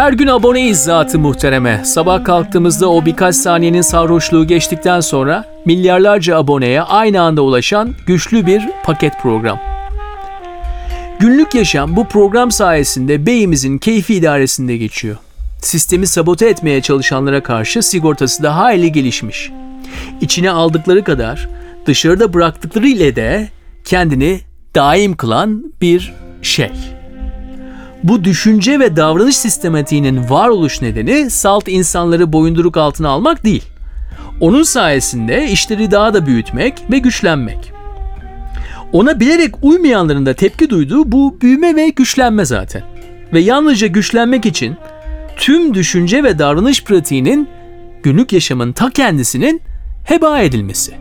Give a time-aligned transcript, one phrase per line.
[0.00, 1.84] Her gün aboneyiz zatı muhtereme.
[1.84, 8.62] Sabah kalktığımızda o birkaç saniyenin sarhoşluğu geçtikten sonra milyarlarca aboneye aynı anda ulaşan güçlü bir
[8.84, 9.60] paket program.
[11.18, 15.16] Günlük yaşam bu program sayesinde beyimizin keyfi idaresinde geçiyor.
[15.62, 19.50] Sistemi sabote etmeye çalışanlara karşı sigortası da hayli gelişmiş.
[20.20, 21.48] İçine aldıkları kadar
[21.86, 23.48] dışarıda bıraktıkları ile de
[23.84, 24.40] kendini
[24.74, 26.99] daim kılan bir şey.
[28.02, 33.64] Bu düşünce ve davranış sistematiğinin varoluş nedeni salt insanları boyunduruk altına almak değil.
[34.40, 37.72] Onun sayesinde işleri daha da büyütmek ve güçlenmek.
[38.92, 42.82] Ona bilerek uymayanların da tepki duyduğu bu büyüme ve güçlenme zaten.
[43.32, 44.76] Ve yalnızca güçlenmek için
[45.36, 47.48] tüm düşünce ve davranış pratiğinin
[48.02, 49.62] günlük yaşamın ta kendisinin
[50.04, 50.94] heba edilmesi.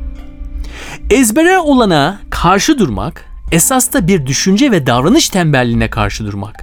[1.10, 6.56] Ezbere olana karşı durmak esas da bir düşünce ve davranış tembelliğine karşı durmak.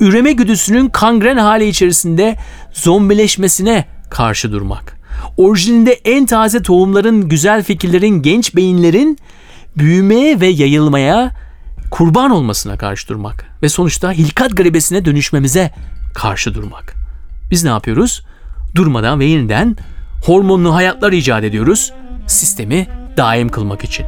[0.00, 2.36] Üreme güdüsünün kangren hali içerisinde
[2.72, 4.96] zombileşmesine karşı durmak.
[5.36, 9.18] Orijininde en taze tohumların, güzel fikirlerin, genç beyinlerin
[9.76, 11.30] büyümeye ve yayılmaya
[11.90, 15.70] kurban olmasına karşı durmak ve sonuçta hilkat garibesine dönüşmemize
[16.14, 16.94] karşı durmak.
[17.50, 18.22] Biz ne yapıyoruz?
[18.74, 19.76] Durmadan ve yeniden
[20.24, 21.92] hormonlu hayatlar icat ediyoruz
[22.26, 24.06] sistemi daim kılmak için.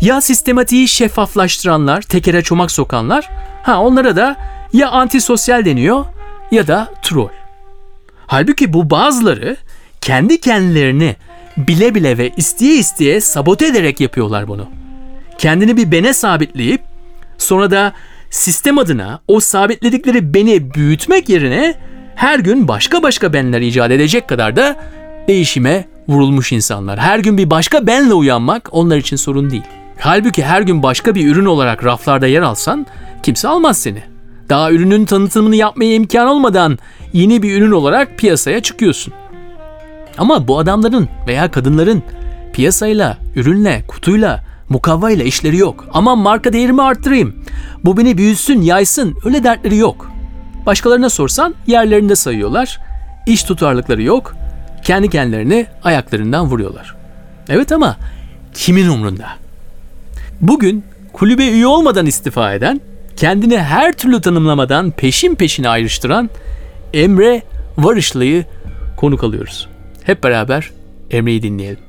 [0.00, 3.30] Ya sistematiği şeffaflaştıranlar, tekere çomak sokanlar,
[3.62, 4.36] ha onlara da
[4.72, 6.04] ya antisosyal deniyor
[6.50, 7.28] ya da troll.
[8.26, 9.56] Halbuki bu bazıları
[10.00, 11.16] kendi kendilerini
[11.56, 14.68] bile bile ve isteye isteye sabote ederek yapıyorlar bunu.
[15.38, 16.80] Kendini bir bene sabitleyip
[17.38, 17.92] sonra da
[18.30, 21.74] sistem adına o sabitledikleri beni büyütmek yerine
[22.14, 24.76] her gün başka başka benler icat edecek kadar da
[25.28, 26.98] değişime vurulmuş insanlar.
[26.98, 29.62] Her gün bir başka benle uyanmak onlar için sorun değil.
[30.00, 32.86] Halbuki her gün başka bir ürün olarak raflarda yer alsan
[33.22, 34.02] kimse almaz seni.
[34.48, 36.78] Daha ürünün tanıtımını yapmaya imkan olmadan
[37.12, 39.14] yeni bir ürün olarak piyasaya çıkıyorsun.
[40.18, 42.02] Ama bu adamların veya kadınların
[42.52, 45.84] piyasayla, ürünle, kutuyla, mukavvayla işleri yok.
[45.92, 47.44] Aman marka değerimi arttırayım.
[47.84, 49.16] Bu beni büyüsün, yaysın.
[49.24, 50.10] Öyle dertleri yok.
[50.66, 52.80] Başkalarına sorsan yerlerinde sayıyorlar.
[53.26, 54.34] İş tutarlıkları yok.
[54.84, 56.96] Kendi kendilerini ayaklarından vuruyorlar.
[57.48, 57.96] Evet ama
[58.54, 59.26] kimin umrunda?
[60.40, 62.80] Bugün kulübe üye olmadan istifa eden,
[63.16, 66.30] kendini her türlü tanımlamadan peşin peşine ayrıştıran
[66.94, 67.42] Emre
[67.78, 68.44] Varışlı'yı
[68.96, 69.68] konuk alıyoruz.
[70.02, 70.70] Hep beraber
[71.10, 71.82] Emre'yi dinleyelim.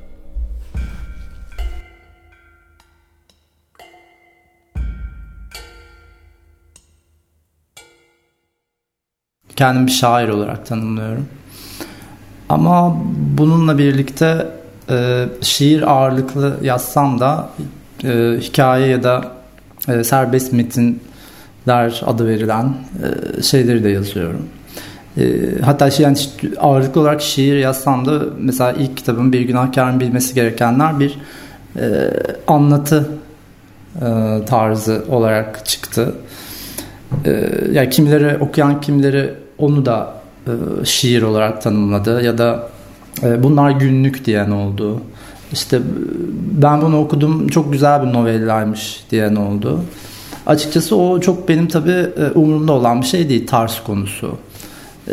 [9.56, 11.28] Kendimi bir şair olarak tanımlıyorum.
[12.48, 12.96] Ama
[13.38, 14.46] bununla birlikte
[14.90, 17.50] e, şiir ağırlıklı yazsam da
[18.04, 19.24] e, hikaye ya da
[19.88, 22.74] e, serbest metinler adı verilen
[23.38, 24.48] e, şeyleri de yazıyorum.
[25.18, 25.22] E,
[25.64, 26.18] hatta şey yani
[26.58, 31.18] ağırlıklı olarak şiir yazsam da mesela ilk kitabım Bir Günahkarın Bilmesi Gerekenler bir
[31.76, 32.10] e,
[32.46, 33.08] anlatı
[33.96, 34.00] e,
[34.46, 36.14] tarzı olarak çıktı.
[37.24, 40.14] E, yani kimileri okuyan kimileri onu da
[40.46, 42.68] e, şiir olarak tanımladı ya da
[43.22, 45.00] e, bunlar günlük diyen oldu.
[45.52, 45.80] İşte
[46.62, 49.84] ben bunu okudum çok güzel bir novellaymış diyen oldu.
[50.46, 54.38] Açıkçası o çok benim tabi e, umurumda olan bir şey değil tarz konusu.
[55.08, 55.12] Ee,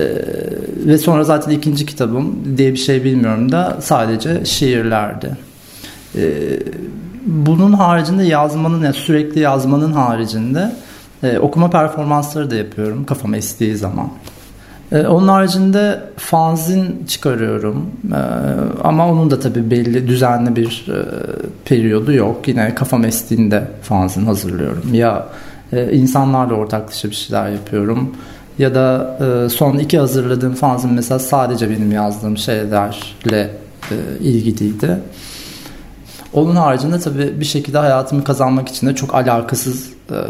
[0.85, 5.37] ve sonra zaten ikinci kitabım diye bir şey bilmiyorum da sadece şiirlerdi.
[6.15, 6.59] Ee,
[7.25, 10.75] bunun haricinde yazmanın yani sürekli yazmanın haricinde
[11.23, 14.09] e, okuma performansları da yapıyorum kafama estiği zaman.
[14.91, 18.15] Ee, onun haricinde fanzin çıkarıyorum ee,
[18.83, 20.97] ama onun da tabii belli düzenli bir e,
[21.65, 22.47] periyodu yok.
[22.47, 24.93] Yine kafam estiğinde fanzin hazırlıyorum.
[24.93, 25.27] Ya
[25.73, 28.15] e, insanlarla ortaklaşa bir şeyler yapıyorum
[28.59, 33.49] ya da e, son iki hazırladığım fanzin mesela sadece benim yazdığım şeylerle
[34.19, 34.97] ilgiliydi.
[36.33, 39.89] Onun haricinde tabii bir şekilde hayatımı kazanmak için de çok alakasız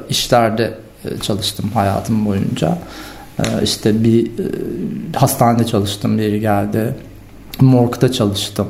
[0.09, 0.73] işlerde
[1.21, 2.77] çalıştım hayatım boyunca.
[3.39, 4.29] Ee, işte bir e,
[5.15, 6.95] hastanede çalıştım biri geldi.
[7.61, 8.67] Morg'da çalıştım.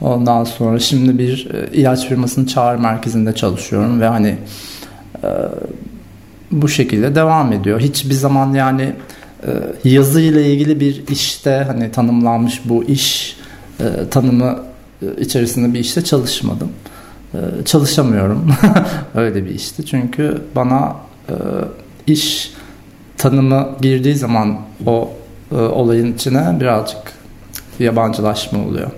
[0.00, 4.38] Ondan sonra şimdi bir e, ilaç firmasının çağrı merkezinde çalışıyorum ve hani
[5.22, 5.28] e,
[6.50, 7.80] bu şekilde devam ediyor.
[7.80, 8.92] Hiçbir zaman yani
[9.84, 13.36] yazı ile ilgili bir işte hani tanımlanmış bu iş
[14.10, 14.58] tanımı
[15.18, 16.68] içerisinde bir işte çalışmadım.
[17.64, 18.54] Çalışamıyorum
[19.14, 20.96] öyle bir işte çünkü bana
[22.06, 22.52] iş
[23.20, 25.10] tanımı girdiği zaman o
[25.52, 27.12] e, olayın içine birazcık
[27.78, 28.90] yabancılaşma oluyor.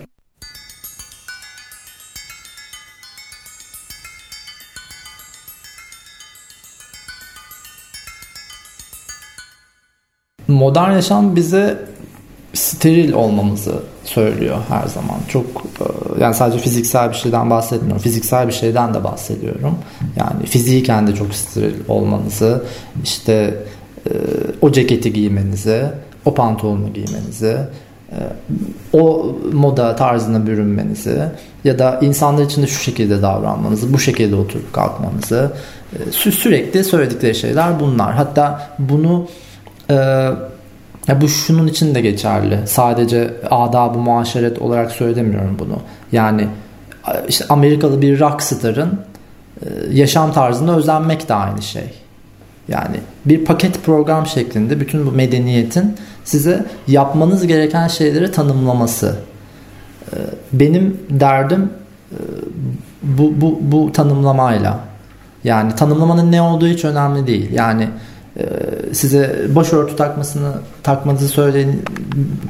[10.49, 11.79] modern yaşam bize
[12.55, 15.17] steril olmamızı söylüyor her zaman.
[15.29, 15.85] Çok e,
[16.23, 18.03] yani sadece fiziksel bir şeyden bahsetmiyorum.
[18.03, 19.79] Fiziksel bir şeyden de bahsediyorum.
[20.17, 22.65] Yani fiziken de çok steril olmanızı,
[23.05, 23.55] işte
[24.61, 25.83] o ceketi giymenizi,
[26.25, 27.57] o pantolonu giymenizi,
[28.11, 28.19] e,
[28.93, 31.23] o moda tarzına bürünmenizi
[31.65, 35.53] ya da insanlar için de şu şekilde davranmanızı, bu şekilde oturup kalkmanızı
[36.11, 38.15] sürekli söyledikleri şeyler bunlar.
[38.15, 39.29] Hatta bunu
[41.09, 42.59] ya bu şunun için de geçerli.
[42.67, 45.79] Sadece adab-ı muaşeret olarak söylemiyorum bunu.
[46.13, 46.49] Yani
[47.29, 49.01] işte Amerikalı bir rockstar'ın
[49.63, 52.02] e, yaşam tarzına özenmek de aynı şey.
[52.69, 59.17] Yani bir paket program şeklinde bütün bu medeniyetin size yapmanız gereken şeyleri tanımlaması.
[60.13, 60.17] E,
[60.53, 61.71] benim derdim
[62.13, 62.19] e,
[63.03, 64.81] bu, bu, bu tanımlamayla.
[65.45, 67.53] Yani tanımlamanın ne olduğu hiç önemli değil.
[67.53, 67.89] Yani
[68.37, 68.45] ee,
[68.93, 71.77] size başörtü takmasını takmanızı söyleyen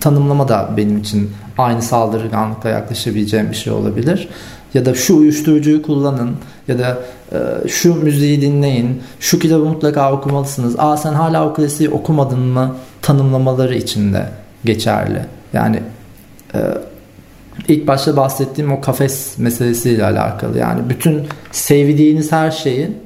[0.00, 4.28] tanımlama da benim için aynı saldırganlıkla yaklaşabileceğim bir şey olabilir.
[4.74, 6.36] Ya da şu uyuşturucuyu kullanın
[6.68, 6.98] ya da
[7.32, 10.74] e, şu müziği dinleyin, şu kitabı mutlaka okumalısınız.
[10.78, 14.28] Aa sen hala o klasiği okumadın mı tanımlamaları içinde
[14.64, 15.20] geçerli.
[15.52, 15.82] Yani
[16.54, 16.58] e,
[17.68, 20.58] ilk başta bahsettiğim o kafes meselesiyle alakalı.
[20.58, 21.22] Yani bütün
[21.52, 22.96] sevdiğiniz her şeyin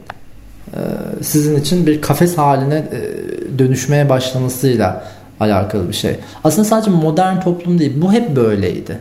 [0.72, 0.80] e,
[1.22, 5.04] sizin için bir kafes haline e, dönüşmeye başlamasıyla
[5.40, 6.16] alakalı bir şey.
[6.44, 7.92] Aslında sadece modern toplum değil.
[7.96, 8.98] Bu hep böyleydi.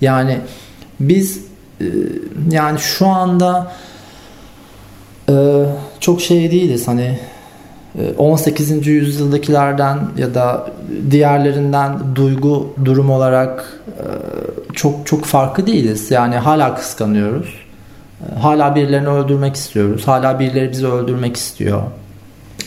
[0.00, 0.38] Yani
[1.00, 1.40] biz
[2.50, 3.72] yani şu anda
[6.00, 7.18] çok şey değiliz hani
[8.18, 8.86] 18.
[8.86, 10.70] yüzyıldakilerden ya da
[11.10, 13.80] diğerlerinden duygu durum olarak
[14.72, 16.10] çok çok farklı değiliz.
[16.10, 17.66] Yani hala kıskanıyoruz
[18.40, 20.08] Hala birilerini öldürmek istiyoruz.
[20.08, 21.82] Hala birileri bizi öldürmek istiyor.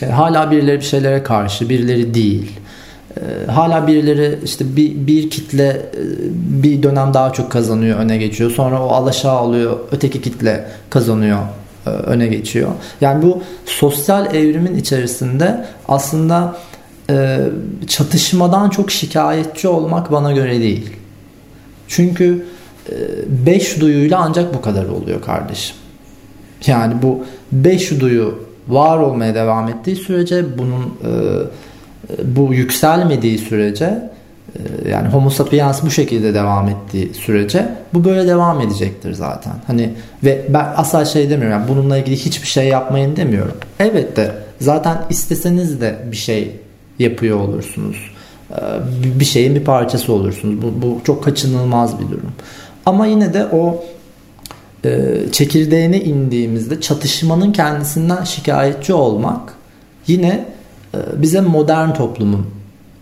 [0.02, 2.59] E, hala birileri bir şeylere karşı, birileri değil.
[3.16, 6.00] E, hala birileri işte bir, bir kitle e,
[6.62, 8.50] bir dönem daha çok kazanıyor, öne geçiyor.
[8.50, 11.38] Sonra o alaşağı oluyor, öteki kitle kazanıyor,
[11.86, 12.70] öne geçiyor.
[13.00, 16.56] Yani bu sosyal evrimin içerisinde aslında
[17.86, 20.90] çatışmadan çok şikayetçi olmak bana göre değil.
[21.88, 22.46] Çünkü
[23.26, 25.76] beş duyuyla ancak bu kadar oluyor kardeşim.
[26.66, 31.10] Yani bu beş duyu var olmaya devam ettiği sürece bunun e,
[32.24, 34.10] bu yükselmediği sürece
[34.56, 39.52] e, yani homo sapiens bu şekilde devam ettiği sürece bu böyle devam edecektir zaten.
[39.66, 39.90] Hani
[40.24, 43.56] ve ben asla şey demiyorum yani bununla ilgili hiçbir şey yapmayın demiyorum.
[43.78, 46.56] Evet de zaten isteseniz de bir şey
[46.98, 47.96] yapıyor olursunuz.
[48.50, 48.60] E,
[49.20, 50.62] bir şeyin bir parçası olursunuz.
[50.62, 52.32] Bu, bu çok kaçınılmaz bir durum.
[52.86, 53.84] Ama yine de o
[54.84, 59.54] e, çekirdeğine indiğimizde çatışmanın kendisinden şikayetçi olmak
[60.06, 60.44] yine
[61.16, 62.46] bize modern toplumun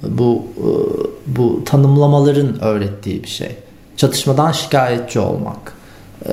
[0.03, 0.69] bu e,
[1.27, 3.57] bu tanımlamaların öğrettiği bir şey.
[3.97, 5.73] Çatışmadan şikayetçi olmak,
[6.27, 6.33] e,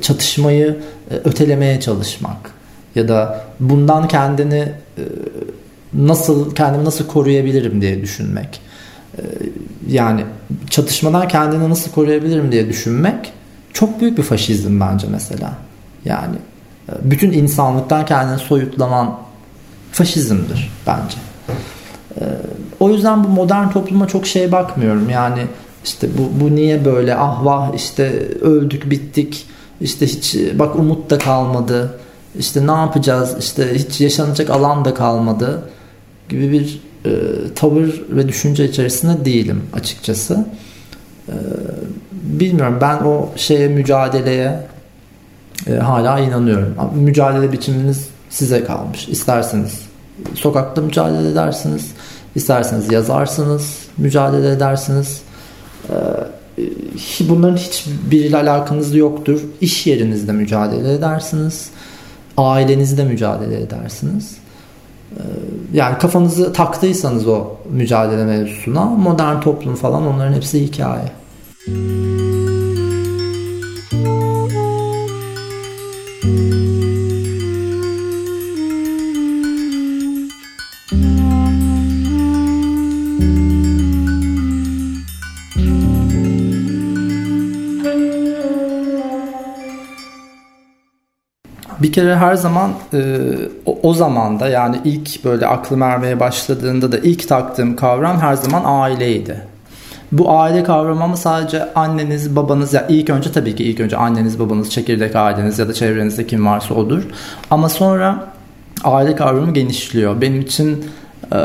[0.00, 0.78] çatışmayı
[1.10, 2.50] e, ötelemeye çalışmak
[2.94, 5.02] ya da bundan kendini e,
[5.94, 8.60] nasıl kendimi nasıl koruyabilirim diye düşünmek.
[9.18, 9.22] Ee,
[9.88, 10.24] yani
[10.70, 13.32] çatışmadan kendini nasıl koruyabilirim diye düşünmek
[13.72, 15.52] çok büyük bir faşizm bence mesela.
[16.04, 16.36] Yani
[16.88, 19.18] e, bütün insanlıktan kendini soyutlaman
[19.96, 21.16] faşizmdir bence.
[22.20, 22.24] Ee,
[22.80, 25.10] o yüzden bu modern topluma çok şey bakmıyorum.
[25.10, 25.40] Yani
[25.84, 29.46] işte bu, bu niye böyle ah vah işte öldük bittik
[29.80, 31.98] işte hiç bak umut da kalmadı
[32.38, 35.62] işte ne yapacağız işte hiç yaşanacak alan da kalmadı
[36.28, 37.10] gibi bir e,
[37.54, 40.46] tavır ve düşünce içerisinde değilim açıkçası.
[41.28, 41.34] E,
[42.12, 44.66] bilmiyorum ben o şeye mücadeleye
[45.66, 46.74] e, hala inanıyorum.
[46.94, 49.08] Mücadele biçiminiz size kalmış.
[49.08, 49.85] İsterseniz
[50.34, 51.92] sokakta mücadele edersiniz,
[52.34, 55.20] isterseniz yazarsınız, mücadele edersiniz.
[55.88, 55.94] E,
[57.20, 59.40] bunların hiçbiriyle alakanız yoktur.
[59.60, 61.70] İş yerinizde mücadele edersiniz.
[62.36, 64.36] Ailenizde mücadele edersiniz.
[65.16, 65.22] Ee,
[65.72, 71.12] yani kafanızı taktıysanız o mücadele mevzusuna modern toplum falan onların hepsi hikaye.
[91.82, 93.16] Bir kere her zaman e,
[93.66, 98.62] o, o zamanda yani ilk böyle aklım ermeye başladığında da ilk taktığım kavram her zaman
[98.64, 99.40] aileydi.
[100.12, 104.38] Bu aile kavramı ama sadece anneniz, babanız ya ilk önce tabii ki ilk önce anneniz,
[104.38, 107.02] babanız, çekirdek aileniz ya da çevrenizde kim varsa odur.
[107.50, 108.24] Ama sonra
[108.84, 110.20] aile kavramı genişliyor.
[110.20, 110.84] Benim için
[111.32, 111.36] Ee,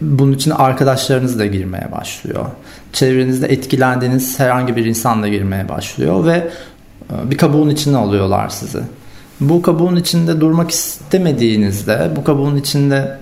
[0.00, 2.44] bunun için arkadaşlarınız da girmeye başlıyor.
[2.92, 6.50] Çevrenizde etkilendiğiniz herhangi bir insan da girmeye başlıyor ve
[7.10, 8.78] e, bir kabuğun içine alıyorlar sizi.
[9.48, 13.18] Bu kabuğun içinde durmak istemediğinizde, bu kabuğun içinde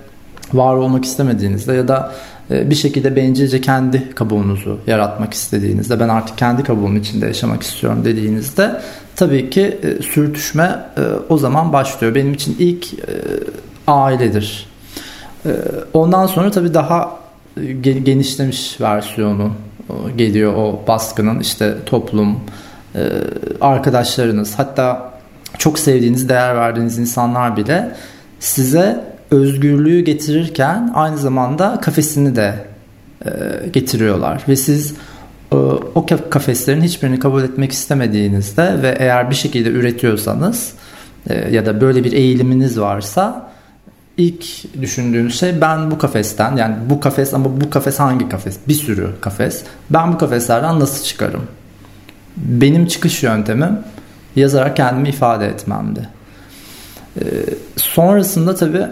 [0.53, 2.11] var olmak istemediğinizde ya da
[2.51, 8.01] e, bir şekilde bencilce kendi kabuğunuzu yaratmak istediğinizde ben artık kendi kabuğum içinde yaşamak istiyorum
[8.05, 8.81] dediğinizde
[9.15, 10.79] tabii ki e, sürtüşme
[11.29, 12.15] o zaman başlıyor.
[12.15, 12.87] Benim için ilk
[13.87, 14.71] ailedir.
[15.93, 17.19] Ondan sonra tabii daha
[17.81, 19.51] genişlemiş versiyonu
[20.17, 22.39] geliyor o baskının işte toplum,
[23.61, 25.10] arkadaşlarınız hatta
[25.61, 27.95] çok sevdiğiniz, değer verdiğiniz insanlar bile
[28.39, 32.55] size özgürlüğü getirirken aynı zamanda kafesini de
[33.25, 33.29] e,
[33.73, 34.93] getiriyorlar ve siz
[35.51, 35.55] e,
[35.95, 40.73] o kafeslerin hiçbirini kabul etmek istemediğinizde ve eğer bir şekilde üretiyorsanız
[41.29, 43.51] e, ya da böyle bir eğiliminiz varsa
[44.17, 44.45] ilk
[44.81, 48.57] düşündüğünüz şey ben bu kafesten yani bu kafes ama bu kafes hangi kafes?
[48.67, 49.63] Bir sürü kafes.
[49.89, 51.43] Ben bu kafeslerden nasıl çıkarım?
[52.37, 53.79] Benim çıkış yöntemim
[54.35, 56.09] yazarak kendimi ifade etmemdi.
[57.19, 57.23] Ee,
[57.75, 58.85] sonrasında tabii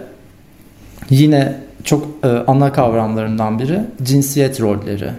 [1.10, 5.12] yine çok e, ana kavramlarından biri cinsiyet rolleri.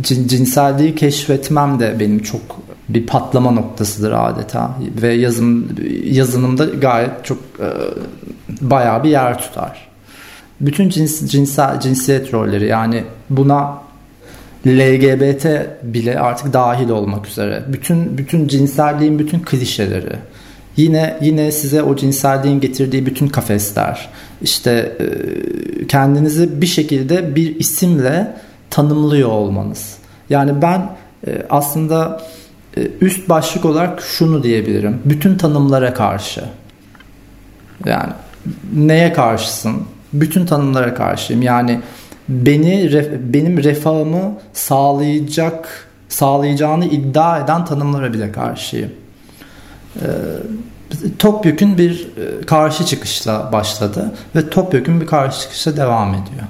[0.00, 2.40] Cin, cinselliği keşfetmem de benim çok
[2.88, 4.70] bir patlama noktasıdır adeta
[5.02, 5.68] ve yazım
[6.04, 7.68] yazınımda gayet çok e,
[8.60, 9.88] bayağı bir yer tutar.
[10.60, 13.78] Bütün cins, cinsel cinsiyet rolleri yani buna
[14.66, 15.46] LGBT
[15.82, 17.62] bile artık dahil olmak üzere.
[17.68, 20.16] Bütün bütün cinselliğin bütün klişeleri.
[20.76, 24.08] Yine yine size o cinselliğin getirdiği bütün kafesler.
[24.42, 25.06] İşte e,
[25.86, 28.36] kendinizi bir şekilde bir isimle
[28.70, 29.96] tanımlıyor olmanız.
[30.30, 30.90] Yani ben
[31.26, 32.22] e, aslında
[32.76, 34.98] e, üst başlık olarak şunu diyebilirim.
[35.04, 36.44] Bütün tanımlara karşı.
[37.86, 38.12] Yani
[38.74, 39.82] neye karşısın?
[40.12, 41.42] Bütün tanımlara karşıyım.
[41.42, 41.80] Yani
[42.30, 42.92] beni
[43.32, 48.90] benim refahımı sağlayacak sağlayacağını iddia eden tanımlara bile karşıyım.
[49.96, 50.06] Ee,
[51.18, 56.46] Topyekun bir e, karşı çıkışla başladı ve topyekun bir karşı çıkışla devam ediyor.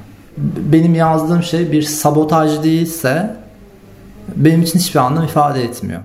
[0.72, 3.36] Benim yazdığım şey bir sabotaj değilse
[4.36, 6.00] benim için hiçbir anlam ifade etmiyor.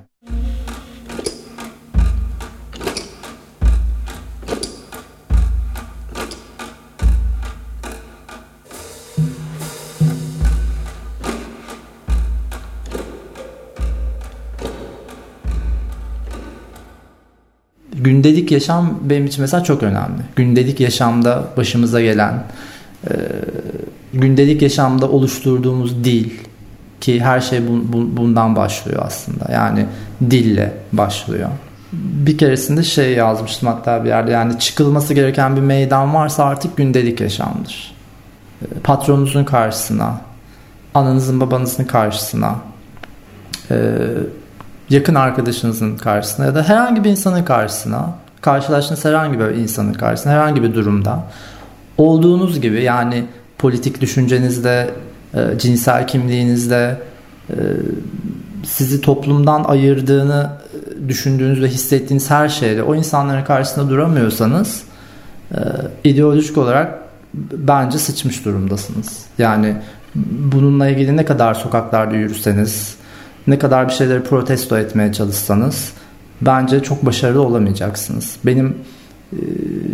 [18.06, 20.22] Gündelik yaşam benim için mesela çok önemli.
[20.36, 22.44] Gündelik yaşamda başımıza gelen,
[23.10, 23.14] e,
[24.14, 26.30] gündelik yaşamda oluşturduğumuz dil
[27.02, 29.52] ki her şey bu, bu, bundan başlıyor aslında.
[29.52, 29.86] Yani
[30.30, 31.50] dille başlıyor.
[31.94, 37.22] Bir keresinde şey yazmıştım hatta bir yerde yani çıkılması gereken bir meydan varsa artık gündelik
[37.22, 37.96] yaşamdır.
[38.62, 40.22] E, patronunuzun karşısına,
[40.94, 42.56] ananızın babanızın karşısına,
[43.72, 43.76] e,
[44.89, 48.10] yakın arkadaşınızın karşısına ya da herhangi bir insanın karşısına
[48.42, 51.24] karşılaştığınız herhangi bir insanın karşısına herhangi bir durumda
[51.98, 53.25] olduğunuz gibi yani
[53.58, 54.89] politik düşüncenizde
[55.34, 56.98] e, cinsel kimliğinizde
[57.50, 57.56] e,
[58.65, 64.84] sizi toplumdan ayırdığını e, düşündüğünüz ve hissettiğiniz her şeyle o insanların karşısında duramıyorsanız
[66.04, 67.00] ideolojik olarak
[67.54, 69.25] bence sıçmış durumdasınız.
[69.38, 69.75] Yani
[70.51, 72.96] bununla ilgili ne kadar sokaklarda yürüseniz,
[73.48, 75.92] ne kadar bir şeyleri protesto etmeye çalışsanız
[76.42, 78.36] bence çok başarılı olamayacaksınız.
[78.46, 78.78] Benim
[79.34, 79.38] e,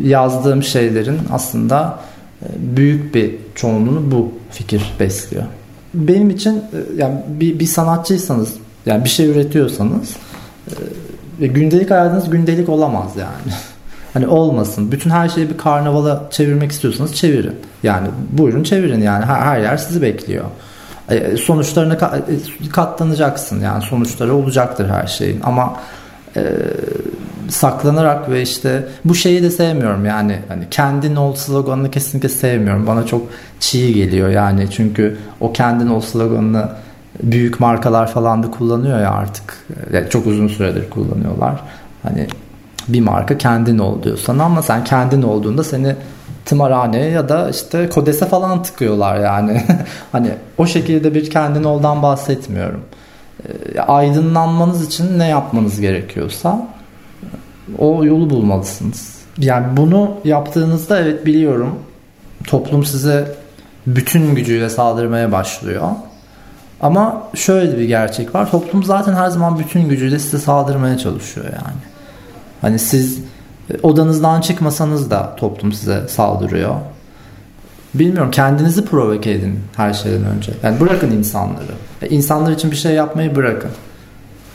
[0.03, 1.99] yazdığım şeylerin aslında
[2.41, 5.43] e, büyük bir çoğunluğunu bu fikir besliyor.
[5.93, 8.53] Benim için e, yani bir, bir sanatçıysanız
[8.85, 10.15] yani bir şey üretiyorsanız
[11.39, 13.55] gündelik hayatınız gündelik olamaz yani.
[14.13, 14.91] Hani olmasın.
[14.91, 17.55] Bütün her şeyi bir karnavala çevirmek istiyorsanız çevirin.
[17.83, 20.45] Yani buyurun çevirin yani her, her yer sizi bekliyor.
[21.09, 23.61] E, sonuçlarına e, katlanacaksın.
[23.61, 25.41] Yani sonuçları olacaktır her şeyin.
[25.43, 25.77] Ama
[26.35, 26.43] e,
[27.49, 30.05] saklanarak ve işte bu şeyi de sevmiyorum.
[30.05, 32.87] Yani hani kendin ol sloganını kesinlikle sevmiyorum.
[32.87, 33.21] Bana çok
[33.59, 34.29] çiğ geliyor.
[34.29, 36.69] Yani çünkü o kendin ol sloganını
[37.23, 39.57] büyük markalar falan da kullanıyor ya artık.
[39.93, 41.61] Yani çok uzun süredir kullanıyorlar.
[42.03, 42.27] Hani
[42.87, 45.95] bir marka kendin ol diyor sana ama sen kendin olduğunda seni
[46.45, 49.63] tımarhaneye ya da işte kodese falan tıkıyorlar yani.
[50.11, 52.81] hani o şekilde bir kendin oldan bahsetmiyorum.
[53.75, 56.67] E, aydınlanmanız için ne yapmanız gerekiyorsa
[57.77, 59.15] o yolu bulmalısınız.
[59.37, 61.79] Yani bunu yaptığınızda evet biliyorum
[62.47, 63.35] toplum size
[63.87, 65.89] bütün gücüyle saldırmaya başlıyor.
[66.81, 68.51] Ama şöyle bir gerçek var.
[68.51, 71.81] Toplum zaten her zaman bütün gücüyle size saldırmaya çalışıyor yani.
[72.61, 73.19] Hani siz
[73.83, 76.75] odanızdan çıkmasanız da toplum size saldırıyor.
[77.93, 80.51] Bilmiyorum kendinizi provoke edin her şeyden önce.
[80.63, 81.71] Yani bırakın insanları.
[82.09, 83.71] İnsanlar için bir şey yapmayı bırakın.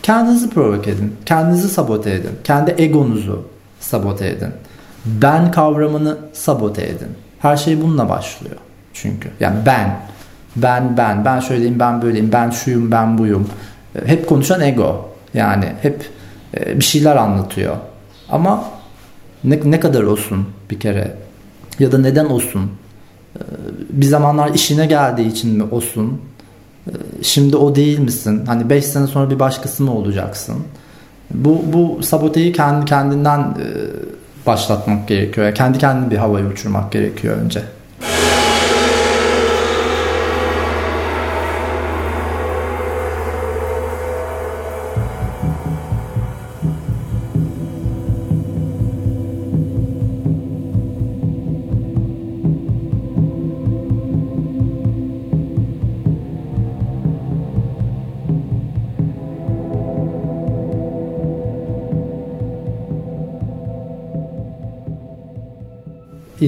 [0.02, 1.16] Kendinizi provoke edin.
[1.26, 2.30] Kendinizi sabote edin.
[2.44, 3.48] Kendi egonuzu
[3.80, 4.50] sabote edin.
[5.04, 7.08] Ben kavramını sabote edin.
[7.38, 8.56] Her şey bununla başlıyor.
[8.94, 9.96] Çünkü yani ben,
[10.56, 13.48] ben, ben, ben şöyleyim, ben böyleyim, ben şuyum, ben buyum.
[14.06, 15.08] Hep konuşan ego.
[15.34, 16.10] Yani hep
[16.56, 17.76] e, bir şeyler anlatıyor.
[18.30, 18.64] Ama
[19.46, 21.16] ne, ne kadar olsun bir kere?
[21.78, 22.70] Ya da neden olsun?
[23.36, 23.40] E,
[23.90, 26.20] bir zamanlar işine geldiği için mi olsun?
[26.86, 28.42] E, şimdi o değil misin?
[28.46, 30.56] Hani 5 sene sonra bir başkası mı olacaksın?
[31.34, 33.56] Bu, bu saboteyi kendi kendinden
[34.46, 35.54] başlatmak gerekiyor.
[35.54, 37.62] Kendi kendini bir havaya uçurmak gerekiyor önce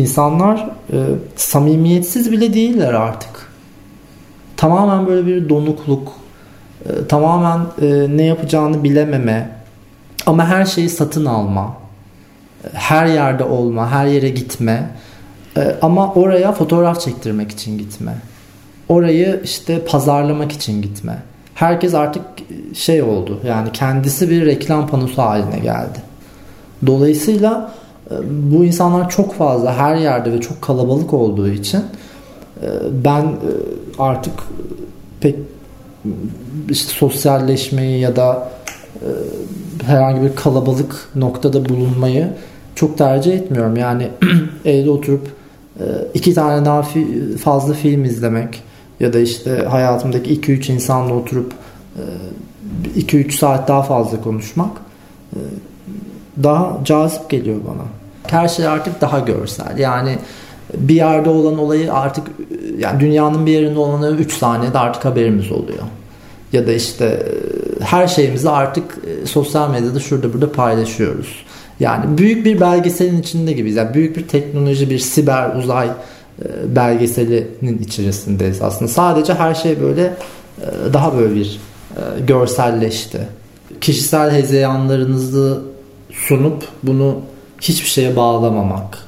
[0.08, 0.96] insanlar e,
[1.36, 3.48] samimiyetsiz bile değiller artık.
[4.56, 6.12] Tamamen böyle bir donukluk,
[6.84, 9.50] e, tamamen e, ne yapacağını bilememe
[10.26, 11.76] ama her şeyi satın alma,
[12.72, 14.90] her yerde olma, her yere gitme
[15.56, 18.14] e, ama oraya fotoğraf çektirmek için gitme.
[18.88, 21.22] Orayı işte pazarlamak için gitme.
[21.54, 22.22] Herkes artık
[22.74, 25.98] şey oldu yani kendisi bir reklam panosu haline geldi.
[26.86, 27.72] Dolayısıyla
[28.30, 31.82] bu insanlar çok fazla her yerde ve çok kalabalık olduğu için
[32.62, 32.68] e,
[33.04, 33.50] ben e,
[33.98, 34.34] artık
[35.20, 35.36] pek
[36.70, 38.50] işte sosyalleşmeyi ya da
[38.94, 39.08] e,
[39.86, 42.28] herhangi bir kalabalık noktada bulunmayı
[42.74, 43.76] çok tercih etmiyorum.
[43.76, 44.08] Yani
[44.64, 45.38] evde oturup
[46.14, 46.84] iki tane daha
[47.42, 48.62] fazla film izlemek
[49.00, 51.52] ya da işte hayatımdaki 2-3 insanla oturup
[52.96, 54.70] 2-3 saat daha fazla konuşmak
[56.42, 57.97] daha cazip geliyor bana.
[58.32, 59.78] Her şey artık daha görsel.
[59.78, 60.18] Yani
[60.74, 62.26] bir yerde olan olayı artık
[62.78, 65.82] yani dünyanın bir yerinde olanı 3 saniyede artık haberimiz oluyor.
[66.52, 67.26] Ya da işte
[67.80, 71.44] her şeyimizi artık e, sosyal medyada şurada burada paylaşıyoruz.
[71.80, 73.76] Yani büyük bir belgeselin içinde gibiyiz.
[73.76, 78.90] Yani büyük bir teknoloji, bir siber uzay e, belgeselinin içerisindeyiz aslında.
[78.90, 81.60] Sadece her şey böyle e, daha böyle bir
[82.26, 83.18] görselleşti.
[83.80, 85.62] Kişisel hezeyanlarınızı
[86.12, 87.20] sunup bunu
[87.60, 88.98] hiçbir şeye bağlamamak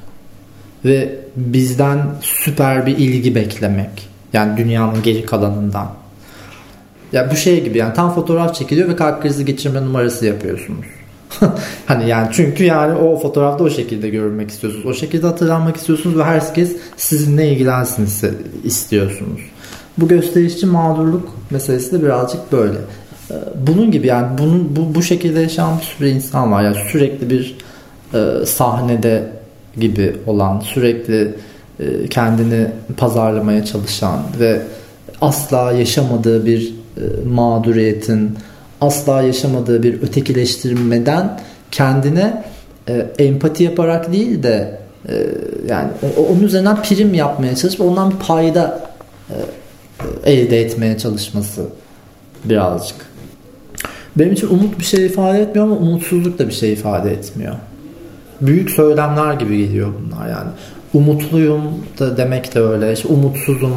[0.85, 4.09] ve bizden süper bir ilgi beklemek.
[4.33, 5.91] Yani dünyanın geri kalanından.
[7.13, 10.85] Ya bu şey gibi yani tam fotoğraf çekiliyor ve kalp krizi geçirme numarası yapıyorsunuz.
[11.85, 14.85] hani yani çünkü yani o fotoğrafta o şekilde görülmek istiyorsunuz.
[14.85, 18.07] O şekilde hatırlanmak istiyorsunuz ve herkes sizinle ilgilensin
[18.63, 19.41] istiyorsunuz.
[19.97, 22.77] Bu gösterişçi mağdurluk meselesi de birazcık böyle.
[23.31, 23.35] Ee,
[23.67, 26.63] bunun gibi yani bunun bu, bu şekilde yaşayan bir sürü insan var.
[26.63, 27.55] Yani sürekli bir
[28.13, 29.23] e, sahnede
[29.79, 31.33] gibi olan, sürekli
[31.79, 34.61] e, kendini pazarlamaya çalışan ve
[35.21, 38.37] asla yaşamadığı bir e, mağduriyetin,
[38.81, 41.39] asla yaşamadığı bir ötekileştirmeden
[41.71, 42.43] kendine
[42.89, 45.27] e, empati yaparak değil de e,
[45.67, 45.89] yani
[46.29, 48.89] onun üzerinden prim yapmaya çalışıp ondan bir payda
[49.29, 51.65] e, elde etmeye çalışması
[52.45, 53.11] birazcık.
[54.15, 57.55] Benim için umut bir şey ifade etmiyor ama umutsuzluk da bir şey ifade etmiyor.
[58.41, 60.49] Büyük söylemler gibi geliyor bunlar yani.
[60.93, 61.61] Umutluyum
[61.99, 62.93] da demek de öyle.
[62.93, 63.73] İşte umutsuzum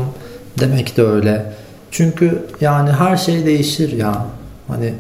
[0.61, 1.53] demek de öyle.
[1.91, 4.27] Çünkü yani her şey değişir ya.
[4.69, 4.95] Hani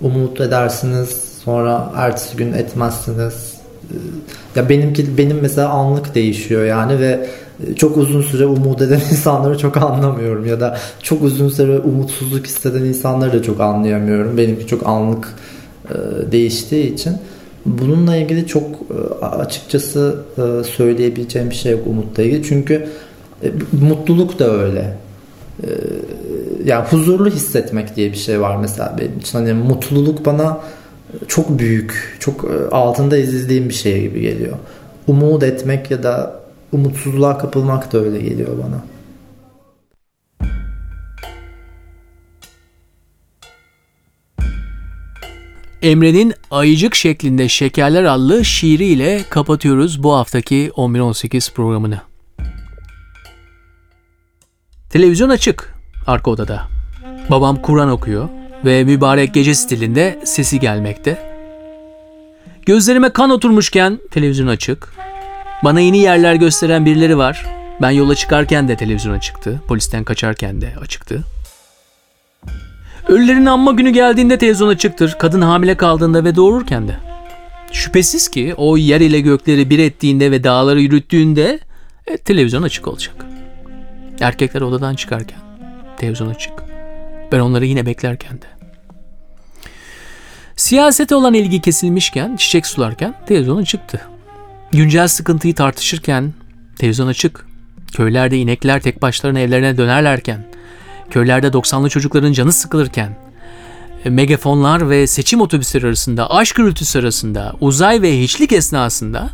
[0.00, 1.08] umut edersiniz
[1.44, 3.54] sonra ertesi gün etmezsiniz.
[4.56, 7.26] Ya benimki benim mesela anlık değişiyor yani ve
[7.76, 12.84] çok uzun süre umut eden insanları çok anlamıyorum ya da çok uzun süre umutsuzluk hisseden
[12.84, 14.36] insanları da çok anlayamıyorum.
[14.38, 15.34] Benimki çok anlık
[15.88, 15.94] e,
[16.32, 17.16] değiştiği için
[17.66, 22.42] bununla ilgili çok e, açıkçası e, söyleyebileceğim bir şey yok umutla ilgili.
[22.42, 22.88] Çünkü
[23.42, 23.50] e,
[23.88, 24.96] mutluluk da öyle.
[26.64, 29.38] Yani huzurlu hissetmek diye bir şey var mesela benim için.
[29.38, 30.60] Hani mutluluk bana
[31.28, 34.56] çok büyük, çok altında ezildiğim bir şey gibi geliyor.
[35.06, 36.40] Umut etmek ya da
[36.72, 38.93] umutsuzluğa kapılmak da öyle geliyor bana.
[45.84, 52.00] Emre'nin Ayıcık şeklinde şekerler adlı şiiriyle kapatıyoruz bu haftaki 11-18 programını.
[54.90, 55.74] Televizyon açık
[56.06, 56.68] arka odada.
[57.30, 58.28] Babam Kur'an okuyor
[58.64, 61.18] ve mübarek gece stilinde sesi gelmekte.
[62.66, 64.94] Gözlerime kan oturmuşken televizyon açık.
[65.64, 67.46] Bana yeni yerler gösteren birileri var.
[67.82, 69.62] Ben yola çıkarken de televizyon açıktı.
[69.68, 71.24] Polisten kaçarken de açıktı.
[73.08, 75.16] Ölülerin anma günü geldiğinde televizyon açıktır.
[75.18, 76.96] Kadın hamile kaldığında ve doğururken de.
[77.72, 81.58] Şüphesiz ki o yer ile gökleri bir ettiğinde ve dağları yürüttüğünde
[82.06, 83.14] e, televizyon açık olacak.
[84.20, 85.38] Erkekler odadan çıkarken
[85.98, 86.52] televizyon açık.
[87.32, 88.46] Ben onları yine beklerken de.
[90.56, 94.00] Siyasete olan ilgi kesilmişken, çiçek sularken televizyon açıktı.
[94.72, 96.32] Güncel sıkıntıyı tartışırken
[96.78, 97.46] televizyon açık.
[97.92, 100.44] Köylerde inekler tek başlarına evlerine dönerlerken,
[101.14, 103.16] köylerde 90'lı çocukların canı sıkılırken,
[104.04, 109.30] e, megafonlar ve seçim otobüsleri arasında, aşk gürültüsü arasında, uzay ve hiçlik esnasında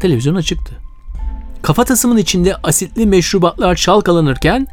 [0.00, 0.74] televizyon açıktı.
[1.62, 4.66] Kafatasımın içinde asitli meşrubatlar çalkalanırken,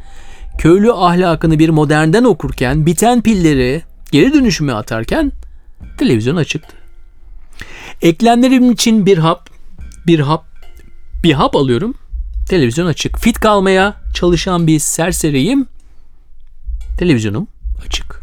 [0.58, 5.32] köylü ahlakını bir modernden okurken, biten pilleri geri dönüşüme atarken
[5.98, 6.76] televizyon açıktı.
[8.02, 9.50] Eklemlerim için bir hap,
[10.06, 10.44] bir hap,
[11.24, 11.94] bir hap alıyorum.
[12.48, 13.18] Televizyon açık.
[13.18, 15.73] Fit kalmaya çalışan bir serseriyim.
[16.98, 17.48] Televizyonum
[17.86, 18.22] açık.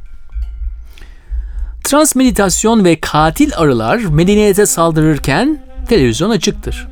[1.84, 6.88] Trans meditasyon ve katil arılar medeniyete saldırırken televizyon açıktır.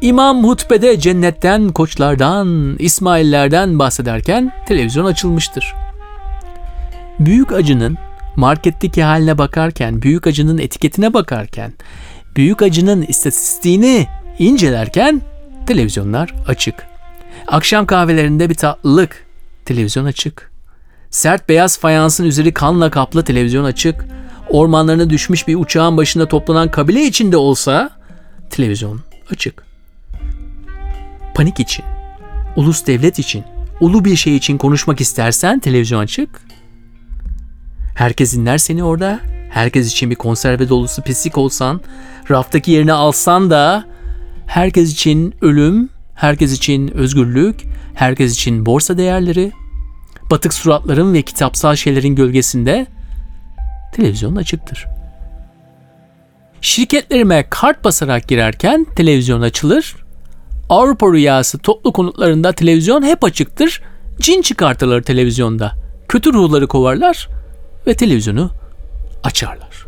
[0.00, 5.74] İmam hutbede cennetten, koçlardan, İsmaillerden bahsederken televizyon açılmıştır.
[7.18, 7.98] Büyük acının
[8.36, 11.72] marketteki haline bakarken, büyük acının etiketine bakarken,
[12.36, 14.06] büyük acının istatistiğini
[14.38, 15.22] incelerken
[15.66, 16.74] televizyonlar açık.
[17.46, 19.26] Akşam kahvelerinde bir tatlılık,
[19.64, 20.51] televizyon açık.
[21.12, 24.04] Sert beyaz fayansın üzeri kanla kaplı televizyon açık.
[24.48, 27.90] Ormanlarına düşmüş bir uçağın başında toplanan kabile içinde olsa
[28.50, 29.64] televizyon açık.
[31.34, 31.84] Panik için,
[32.56, 33.44] ulus devlet için,
[33.80, 36.42] ulu bir şey için konuşmak istersen televizyon açık.
[37.94, 39.20] Herkes dinler seni orada.
[39.50, 41.80] Herkes için bir konserve dolusu pislik olsan,
[42.30, 43.84] raftaki yerini alsan da
[44.46, 47.60] herkes için ölüm, herkes için özgürlük,
[47.94, 49.52] herkes için borsa değerleri,
[50.30, 52.86] batık suratların ve kitapsal şeylerin gölgesinde
[53.92, 54.86] televizyon açıktır.
[56.60, 59.96] Şirketlerime kart basarak girerken televizyon açılır.
[60.68, 63.82] Avrupa rüyası toplu konutlarında televizyon hep açıktır.
[64.20, 65.72] Cin çıkartırlar televizyonda.
[66.08, 67.28] Kötü ruhları kovarlar
[67.86, 68.50] ve televizyonu
[69.22, 69.86] açarlar.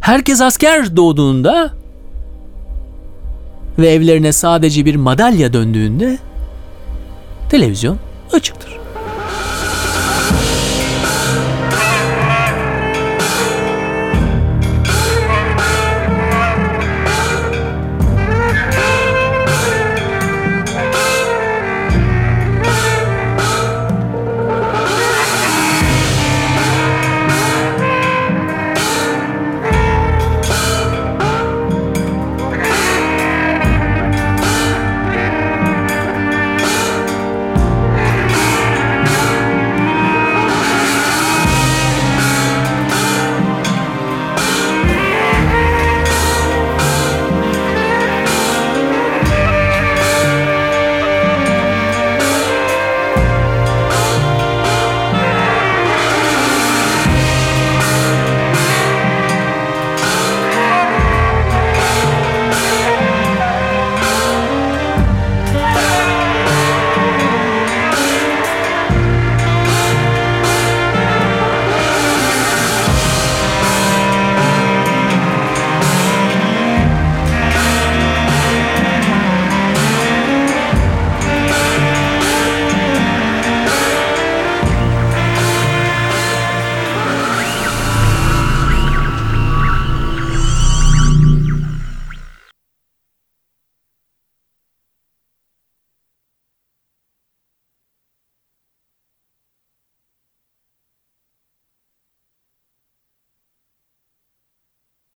[0.00, 1.72] Herkes asker doğduğunda
[3.78, 6.18] ve evlerine sadece bir madalya döndüğünde
[7.50, 7.98] televizyon
[8.34, 8.81] açıktır.